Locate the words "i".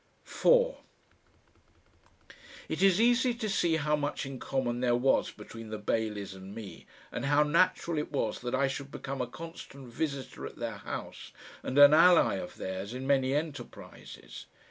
8.55-8.67